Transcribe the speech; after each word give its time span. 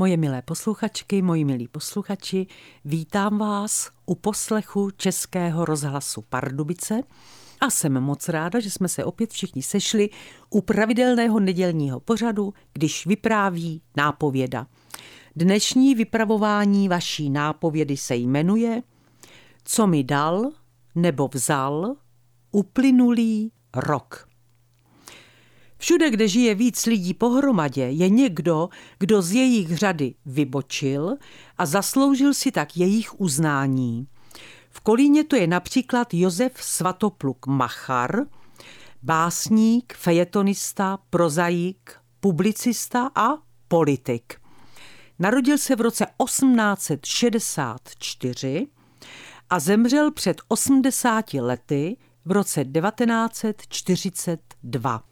Moje 0.00 0.16
milé 0.16 0.42
posluchačky, 0.42 1.22
moji 1.22 1.44
milí 1.44 1.68
posluchači, 1.68 2.46
vítám 2.84 3.38
vás 3.38 3.90
u 4.06 4.14
poslechu 4.14 4.90
Českého 4.90 5.64
rozhlasu 5.64 6.22
Pardubice 6.22 7.00
a 7.60 7.70
jsem 7.70 8.00
moc 8.00 8.28
ráda, 8.28 8.60
že 8.60 8.70
jsme 8.70 8.88
se 8.88 9.04
opět 9.04 9.30
všichni 9.30 9.62
sešli 9.62 10.10
u 10.50 10.60
pravidelného 10.60 11.40
nedělního 11.40 12.00
pořadu, 12.00 12.54
když 12.72 13.06
vypráví 13.06 13.82
nápověda. 13.96 14.66
Dnešní 15.36 15.94
vypravování 15.94 16.88
vaší 16.88 17.30
nápovědy 17.30 17.96
se 17.96 18.16
jmenuje 18.16 18.82
Co 19.64 19.86
mi 19.86 20.04
dal 20.04 20.50
nebo 20.94 21.28
vzal 21.28 21.94
uplynulý 22.52 23.52
rok. 23.76 24.27
Všude, 25.78 26.10
kde 26.10 26.28
žije 26.28 26.54
víc 26.54 26.86
lidí 26.86 27.14
pohromadě, 27.14 27.82
je 27.82 28.08
někdo, 28.08 28.68
kdo 28.98 29.22
z 29.22 29.32
jejich 29.32 29.76
řady 29.76 30.14
vybočil 30.26 31.16
a 31.58 31.66
zasloužil 31.66 32.34
si 32.34 32.52
tak 32.52 32.76
jejich 32.76 33.20
uznání. 33.20 34.08
V 34.70 34.80
Kolíně 34.80 35.24
to 35.24 35.36
je 35.36 35.46
například 35.46 36.14
Josef 36.14 36.52
Svatopluk 36.62 37.46
Machar, 37.46 38.16
básník, 39.02 39.94
fejetonista, 39.94 40.98
prozaik, 41.10 41.90
publicista 42.20 43.10
a 43.14 43.28
politik. 43.68 44.34
Narodil 45.18 45.58
se 45.58 45.76
v 45.76 45.80
roce 45.80 46.06
1864 46.24 48.66
a 49.50 49.60
zemřel 49.60 50.10
před 50.10 50.40
80 50.48 51.34
lety 51.34 51.96
v 52.24 52.32
roce 52.32 52.64
1942. 52.64 55.02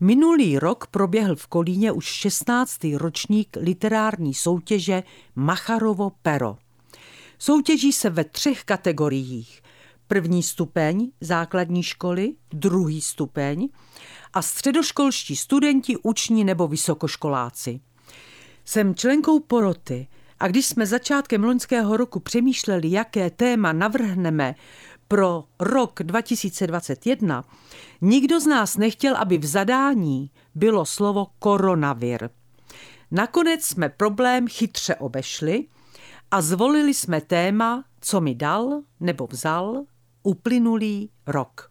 Minulý 0.00 0.58
rok 0.58 0.86
proběhl 0.86 1.36
v 1.36 1.46
Kolíně 1.46 1.92
už 1.92 2.04
16. 2.04 2.78
ročník 2.96 3.56
literární 3.60 4.34
soutěže 4.34 5.02
Macharovo 5.34 6.12
pero. 6.22 6.56
Soutěží 7.38 7.92
se 7.92 8.10
ve 8.10 8.24
třech 8.24 8.64
kategoriích. 8.64 9.62
První 10.06 10.42
stupeň 10.42 11.10
základní 11.20 11.82
školy, 11.82 12.32
druhý 12.52 13.00
stupeň 13.00 13.68
a 14.32 14.42
středoškolští 14.42 15.36
studenti, 15.36 15.96
uční 15.96 16.44
nebo 16.44 16.68
vysokoškoláci. 16.68 17.80
Jsem 18.64 18.94
členkou 18.94 19.40
poroty 19.40 20.08
a 20.40 20.48
když 20.48 20.66
jsme 20.66 20.86
začátkem 20.86 21.44
loňského 21.44 21.96
roku 21.96 22.20
přemýšleli, 22.20 22.90
jaké 22.90 23.30
téma 23.30 23.72
navrhneme 23.72 24.54
pro 25.14 25.44
rok 25.60 26.00
2021, 26.02 27.44
nikdo 28.00 28.40
z 28.40 28.46
nás 28.46 28.76
nechtěl, 28.76 29.16
aby 29.16 29.38
v 29.38 29.44
zadání 29.46 30.30
bylo 30.54 30.86
slovo 30.86 31.26
koronavir. 31.38 32.30
Nakonec 33.10 33.64
jsme 33.64 33.88
problém 33.88 34.48
chytře 34.48 34.94
obešli 34.94 35.66
a 36.30 36.42
zvolili 36.42 36.94
jsme 36.94 37.20
téma, 37.20 37.84
co 38.00 38.20
mi 38.20 38.34
dal 38.34 38.82
nebo 39.00 39.26
vzal 39.26 39.84
uplynulý 40.22 41.10
rok. 41.26 41.70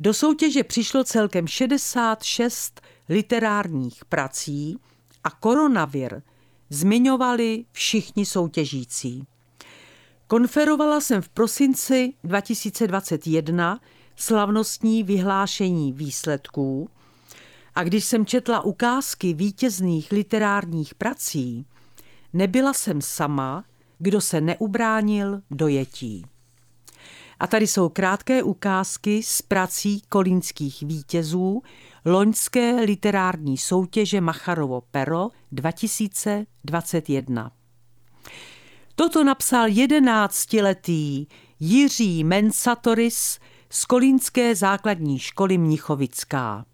Do 0.00 0.14
soutěže 0.14 0.64
přišlo 0.64 1.04
celkem 1.04 1.46
66 1.46 2.80
literárních 3.08 4.04
prací 4.04 4.78
a 5.24 5.30
koronavir 5.30 6.22
zmiňovali 6.70 7.64
všichni 7.72 8.26
soutěžící. 8.26 9.26
Konferovala 10.30 11.00
jsem 11.00 11.22
v 11.22 11.28
prosinci 11.28 12.12
2021 12.24 13.80
slavnostní 14.16 15.02
vyhlášení 15.02 15.92
výsledků 15.92 16.90
a 17.74 17.84
když 17.84 18.04
jsem 18.04 18.26
četla 18.26 18.60
ukázky 18.60 19.34
vítězných 19.34 20.12
literárních 20.12 20.94
prací, 20.94 21.66
nebyla 22.32 22.72
jsem 22.72 23.00
sama, 23.00 23.64
kdo 23.98 24.20
se 24.20 24.40
neubránil 24.40 25.42
dojetí. 25.50 26.26
A 27.40 27.46
tady 27.46 27.66
jsou 27.66 27.88
krátké 27.88 28.42
ukázky 28.42 29.22
z 29.22 29.42
prací 29.42 30.02
kolínských 30.08 30.82
vítězů 30.82 31.62
loňské 32.04 32.80
literární 32.80 33.58
soutěže 33.58 34.20
Macharovo 34.20 34.82
pero 34.90 35.28
2021. 35.52 37.52
Toto 38.98 39.24
napsal 39.24 39.68
jedenáctiletý 39.68 41.26
Jiří 41.60 42.24
Mensatoris 42.24 43.38
z 43.70 43.84
Kolínské 43.84 44.54
základní 44.54 45.18
školy 45.18 45.58
Mnichovická. 45.58 46.64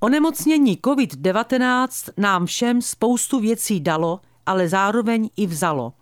Onemocnění 0.00 0.76
COVID-19 0.76 2.12
nám 2.16 2.46
všem 2.46 2.82
spoustu 2.82 3.40
věcí 3.40 3.80
dalo, 3.80 4.20
ale 4.46 4.68
zároveň 4.68 5.30
i 5.36 5.46
vzalo. 5.46 5.92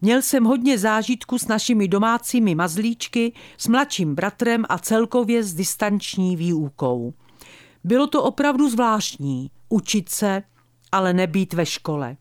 Měl 0.00 0.22
jsem 0.22 0.44
hodně 0.44 0.78
zážitku 0.78 1.38
s 1.38 1.48
našimi 1.48 1.88
domácími 1.88 2.54
mazlíčky, 2.54 3.32
s 3.58 3.68
mladším 3.68 4.14
bratrem 4.14 4.64
a 4.68 4.78
celkově 4.78 5.42
s 5.42 5.54
distanční 5.54 6.36
výukou. 6.36 7.14
Bylo 7.84 8.06
to 8.06 8.22
opravdu 8.22 8.68
zvláštní, 8.70 9.50
učit 9.68 10.08
se, 10.08 10.42
ale 10.92 11.12
nebýt 11.12 11.52
ve 11.52 11.66
škole. 11.66 12.16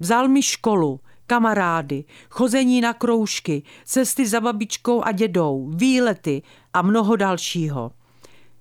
Vzal 0.00 0.28
mi 0.28 0.42
školu, 0.42 1.00
kamarády, 1.26 2.04
chození 2.30 2.80
na 2.80 2.92
kroužky, 2.92 3.62
cesty 3.84 4.26
za 4.26 4.40
babičkou 4.40 5.02
a 5.02 5.12
dědou, 5.12 5.70
výlety 5.74 6.42
a 6.72 6.82
mnoho 6.82 7.16
dalšího. 7.16 7.92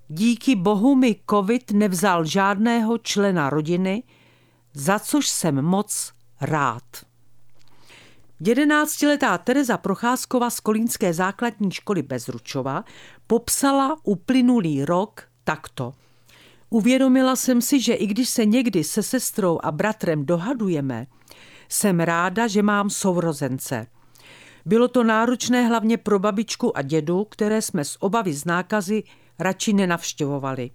Díky 0.08 0.56
bohu 0.56 0.96
mi 0.96 1.16
covid 1.30 1.72
nevzal 1.72 2.26
žádného 2.26 2.98
člena 2.98 3.50
rodiny, 3.50 4.04
za 4.74 5.00
což 5.00 5.30
jsem 5.30 5.62
moc 5.62 6.14
rád. 6.42 6.84
Jedenáctiletá 8.40 9.38
Tereza 9.38 9.78
Procházkova 9.78 10.50
z 10.50 10.60
Kolínské 10.60 11.14
základní 11.14 11.72
školy 11.72 12.02
Bezručova 12.02 12.84
popsala 13.28 13.98
uplynulý 14.04 14.86
rok 14.86 15.24
takto. 15.44 15.94
Uvědomila 16.70 17.36
jsem 17.36 17.62
si, 17.62 17.82
že 17.82 17.94
i 17.94 18.08
když 18.08 18.30
se 18.30 18.46
někdy 18.46 18.84
se 18.84 19.04
sestrou 19.04 19.60
a 19.64 19.72
bratrem 19.72 20.26
dohadujeme, 20.26 21.08
jsem 21.74 22.00
ráda, 22.00 22.48
že 22.48 22.62
mám 22.62 22.90
sourozence. 22.90 23.88
Bylo 24.66 24.88
to 24.88 25.04
náročné 25.04 25.68
hlavně 25.68 25.98
pro 25.98 26.20
babičku 26.20 26.78
a 26.78 26.82
dědu, 26.82 27.26
které 27.26 27.62
jsme 27.62 27.86
z 27.86 27.98
obavy 28.00 28.34
z 28.34 28.46
nákazy 28.46 29.04
radši 29.40 29.74
nenavštěvovali. 29.74 30.72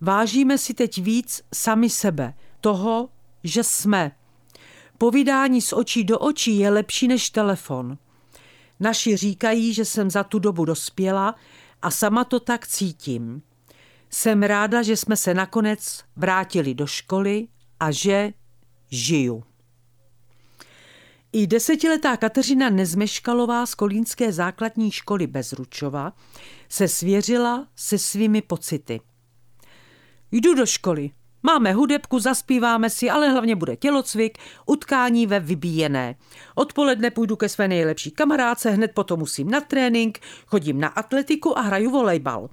Vážíme 0.00 0.58
si 0.58 0.74
teď 0.74 1.02
víc 1.02 1.42
sami 1.54 1.90
sebe, 1.90 2.34
toho, 2.60 3.08
že 3.44 3.64
jsme. 3.64 4.12
Povídání 4.98 5.60
z 5.60 5.72
očí 5.72 6.04
do 6.04 6.18
očí 6.18 6.58
je 6.58 6.70
lepší 6.70 7.08
než 7.08 7.30
telefon. 7.30 7.98
Naši 8.80 9.16
říkají, 9.16 9.74
že 9.74 9.84
jsem 9.84 10.10
za 10.10 10.24
tu 10.24 10.38
dobu 10.38 10.64
dospěla 10.64 11.34
a 11.82 11.90
sama 11.90 12.24
to 12.24 12.40
tak 12.40 12.66
cítím. 12.66 13.42
Jsem 14.10 14.42
ráda, 14.42 14.82
že 14.82 14.96
jsme 14.96 15.16
se 15.16 15.34
nakonec 15.34 16.04
vrátili 16.16 16.74
do 16.74 16.86
školy 16.86 17.48
a 17.80 17.90
že 17.90 18.32
žiju. 18.90 19.49
I 21.32 21.46
desetiletá 21.46 22.16
Kateřina 22.16 22.70
Nezmeškalová 22.70 23.66
z 23.66 23.74
Kolínské 23.74 24.32
základní 24.32 24.90
školy 24.90 25.26
Bezručova 25.26 26.12
se 26.68 26.88
svěřila 26.88 27.66
se 27.76 27.98
svými 27.98 28.42
pocity. 28.42 29.00
Jdu 30.32 30.54
do 30.54 30.66
školy. 30.66 31.10
Máme 31.42 31.72
hudebku, 31.72 32.18
zaspíváme 32.18 32.90
si, 32.90 33.10
ale 33.10 33.30
hlavně 33.30 33.56
bude 33.56 33.76
tělocvik, 33.76 34.38
utkání 34.66 35.26
ve 35.26 35.40
vybíjené. 35.40 36.14
Odpoledne 36.54 37.10
půjdu 37.10 37.36
ke 37.36 37.48
své 37.48 37.68
nejlepší 37.68 38.10
kamarádce, 38.10 38.70
hned 38.70 38.90
potom 38.94 39.20
musím 39.20 39.50
na 39.50 39.60
trénink, 39.60 40.18
chodím 40.46 40.80
na 40.80 40.88
atletiku 40.88 41.58
a 41.58 41.60
hraju 41.60 41.90
volejbal. 41.90 42.48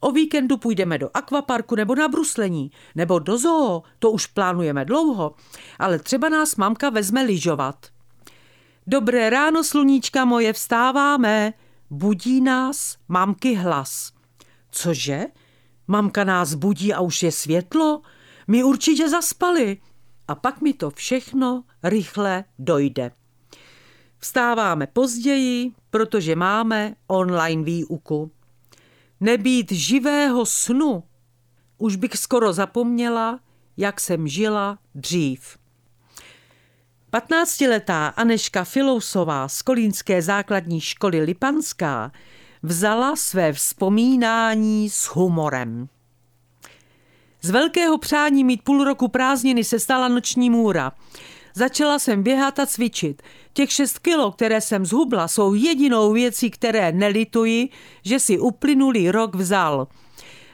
O 0.00 0.10
víkendu 0.10 0.56
půjdeme 0.56 0.98
do 0.98 1.10
akvaparku 1.14 1.74
nebo 1.74 1.94
na 1.94 2.08
bruslení, 2.08 2.70
nebo 2.94 3.18
do 3.18 3.38
zoo, 3.38 3.82
to 3.98 4.10
už 4.10 4.26
plánujeme 4.26 4.84
dlouho, 4.84 5.34
ale 5.78 5.98
třeba 5.98 6.28
nás 6.28 6.56
mamka 6.56 6.90
vezme 6.90 7.22
lyžovat. 7.22 7.86
Dobré 8.86 9.30
ráno, 9.30 9.64
sluníčka 9.64 10.24
moje, 10.24 10.52
vstáváme. 10.52 11.52
Budí 11.90 12.40
nás 12.40 12.96
mamky 13.08 13.54
hlas. 13.54 14.12
Cože? 14.70 15.26
Mamka 15.86 16.24
nás 16.24 16.54
budí 16.54 16.92
a 16.92 17.00
už 17.00 17.22
je 17.22 17.32
světlo? 17.32 18.02
My 18.48 18.64
určitě 18.64 19.08
zaspali. 19.08 19.78
A 20.28 20.34
pak 20.34 20.60
mi 20.60 20.72
to 20.72 20.90
všechno 20.90 21.64
rychle 21.82 22.44
dojde. 22.58 23.10
Vstáváme 24.18 24.86
později, 24.86 25.72
protože 25.90 26.36
máme 26.36 26.94
online 27.06 27.62
výuku. 27.62 28.30
Nebýt 29.20 29.72
živého 29.72 30.46
snu, 30.46 31.04
už 31.78 31.96
bych 31.96 32.16
skoro 32.16 32.52
zapomněla, 32.52 33.40
jak 33.76 34.00
jsem 34.00 34.28
žila 34.28 34.78
dřív. 34.94 35.61
15-letá 37.12 38.12
Aneška 38.16 38.64
Filousová 38.64 39.48
z 39.48 39.62
Kolínské 39.62 40.22
základní 40.22 40.80
školy 40.80 41.20
Lipanská 41.20 42.12
vzala 42.62 43.16
své 43.16 43.52
vzpomínání 43.52 44.90
s 44.90 45.04
humorem. 45.04 45.88
Z 47.42 47.50
velkého 47.50 47.98
přání 47.98 48.44
mít 48.44 48.62
půl 48.62 48.84
roku 48.84 49.08
prázdniny 49.08 49.64
se 49.64 49.80
stala 49.80 50.08
noční 50.08 50.50
můra. 50.50 50.92
Začala 51.54 51.98
jsem 51.98 52.22
běhat 52.22 52.58
a 52.58 52.66
cvičit. 52.66 53.22
Těch 53.52 53.72
šest 53.72 53.98
kilo, 53.98 54.32
které 54.32 54.60
jsem 54.60 54.86
zhubla, 54.86 55.28
jsou 55.28 55.54
jedinou 55.54 56.12
věcí, 56.12 56.50
které 56.50 56.92
nelituji, 56.92 57.68
že 58.04 58.20
si 58.20 58.38
uplynulý 58.38 59.10
rok 59.10 59.34
vzal. 59.34 59.88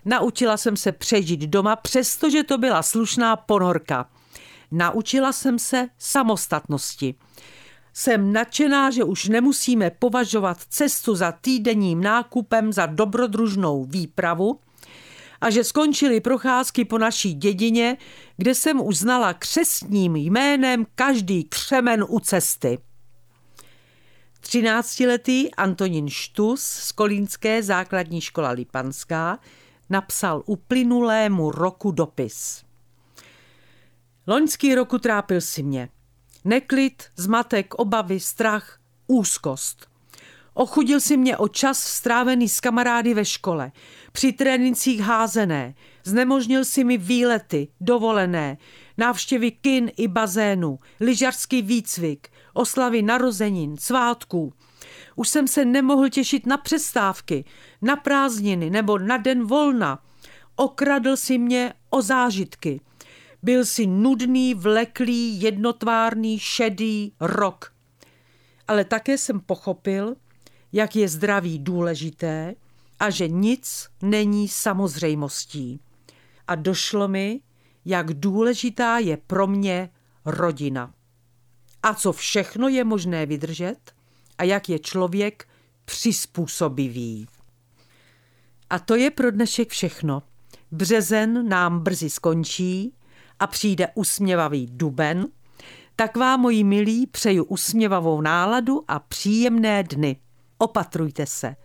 Naučila 0.04 0.56
jsem 0.56 0.76
se 0.76 0.92
přežít 0.92 1.40
doma, 1.40 1.76
přestože 1.76 2.42
to 2.42 2.58
byla 2.58 2.82
slušná 2.82 3.36
ponorka. 3.36 4.06
Naučila 4.70 5.32
jsem 5.32 5.58
se 5.58 5.88
samostatnosti. 5.98 7.14
Jsem 7.94 8.32
nadšená, 8.32 8.90
že 8.90 9.04
už 9.04 9.28
nemusíme 9.28 9.90
považovat 9.90 10.58
cestu 10.68 11.14
za 11.14 11.32
týdenním 11.32 12.00
nákupem 12.00 12.72
za 12.72 12.86
dobrodružnou 12.86 13.84
výpravu 13.84 14.60
a 15.40 15.50
že 15.50 15.64
skončily 15.64 16.20
procházky 16.20 16.84
po 16.84 16.98
naší 16.98 17.34
dědině, 17.34 17.96
kde 18.36 18.54
jsem 18.54 18.80
uznala 18.80 19.34
křestním 19.34 20.16
jménem 20.16 20.86
každý 20.94 21.44
křemen 21.44 22.04
u 22.08 22.20
cesty. 22.20 22.78
Třináctiletý 24.40 25.54
Antonín 25.54 26.08
Štus 26.08 26.62
z 26.62 26.92
Kolínské 26.92 27.62
základní 27.62 28.20
škola 28.20 28.50
Lipanská 28.50 29.38
napsal 29.90 30.42
uplynulému 30.46 31.50
roku 31.50 31.90
dopis. 31.90 32.67
Loňský 34.30 34.74
roku 34.74 34.98
trápil 34.98 35.40
si 35.40 35.62
mě. 35.62 35.88
Neklid, 36.44 37.02
zmatek, 37.16 37.74
obavy, 37.74 38.20
strach, 38.20 38.78
úzkost. 39.06 39.86
Ochudil 40.54 41.00
si 41.00 41.16
mě 41.16 41.36
o 41.36 41.48
čas 41.48 41.78
strávený 41.78 42.48
s 42.48 42.60
kamarády 42.60 43.14
ve 43.14 43.24
škole, 43.24 43.72
při 44.12 44.32
trénincích 44.32 45.00
házené, 45.00 45.74
znemožnil 46.04 46.64
si 46.64 46.84
mi 46.84 46.98
výlety, 46.98 47.68
dovolené, 47.80 48.58
návštěvy 48.98 49.50
kin 49.50 49.90
i 49.96 50.08
bazénu, 50.08 50.78
lyžařský 51.00 51.62
výcvik, 51.62 52.28
oslavy 52.52 53.02
narozenin, 53.02 53.76
svátků. 53.76 54.52
Už 55.16 55.28
jsem 55.28 55.48
se 55.48 55.64
nemohl 55.64 56.08
těšit 56.08 56.46
na 56.46 56.56
přestávky, 56.56 57.44
na 57.82 57.96
prázdniny 57.96 58.70
nebo 58.70 58.98
na 58.98 59.16
den 59.16 59.46
volna. 59.46 59.98
Okradl 60.56 61.16
si 61.16 61.38
mě 61.38 61.74
o 61.90 62.02
zážitky. 62.02 62.80
Byl 63.42 63.64
si 63.64 63.86
nudný, 63.86 64.54
vleklý, 64.54 65.42
jednotvárný, 65.42 66.38
šedý 66.38 67.12
rok. 67.20 67.72
Ale 68.68 68.84
také 68.84 69.18
jsem 69.18 69.40
pochopil, 69.40 70.16
jak 70.72 70.96
je 70.96 71.08
zdraví 71.08 71.58
důležité 71.58 72.54
a 73.00 73.10
že 73.10 73.28
nic 73.28 73.88
není 74.02 74.48
samozřejmostí. 74.48 75.80
A 76.48 76.54
došlo 76.54 77.08
mi, 77.08 77.40
jak 77.84 78.14
důležitá 78.14 78.98
je 78.98 79.16
pro 79.16 79.46
mě 79.46 79.90
rodina. 80.24 80.94
A 81.82 81.94
co 81.94 82.12
všechno 82.12 82.68
je 82.68 82.84
možné 82.84 83.26
vydržet 83.26 83.94
a 84.38 84.44
jak 84.44 84.68
je 84.68 84.78
člověk 84.78 85.48
přizpůsobivý. 85.84 87.26
A 88.70 88.78
to 88.78 88.94
je 88.94 89.10
pro 89.10 89.30
dnešek 89.30 89.70
všechno. 89.70 90.22
Březen 90.70 91.48
nám 91.48 91.80
brzy 91.80 92.10
skončí 92.10 92.94
a 93.40 93.46
přijde 93.46 93.88
usměvavý 93.94 94.68
duben, 94.70 95.26
tak 95.96 96.16
vám, 96.16 96.40
moji 96.40 96.64
milí, 96.64 97.06
přeju 97.06 97.44
usměvavou 97.44 98.20
náladu 98.20 98.84
a 98.88 98.98
příjemné 98.98 99.82
dny. 99.82 100.16
Opatrujte 100.58 101.26
se. 101.26 101.56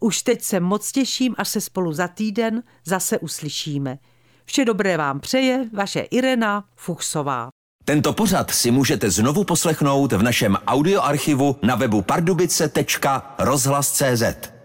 Už 0.00 0.22
teď 0.22 0.42
se 0.42 0.60
moc 0.60 0.92
těším, 0.92 1.34
až 1.38 1.48
se 1.48 1.60
spolu 1.60 1.92
za 1.92 2.08
týden 2.08 2.62
zase 2.84 3.18
uslyšíme. 3.18 3.98
Vše 4.44 4.64
dobré 4.64 4.96
vám 4.96 5.20
přeje 5.20 5.68
vaše 5.72 6.00
Irena 6.00 6.64
Fuchsová. 6.76 7.48
Tento 7.84 8.12
pořad 8.12 8.50
si 8.50 8.70
můžete 8.70 9.10
znovu 9.10 9.44
poslechnout 9.44 10.12
v 10.12 10.22
našem 10.22 10.56
audioarchivu 10.66 11.56
na 11.62 11.74
webu 11.74 12.02
pardubice.rozhlas.cz. 12.02 14.55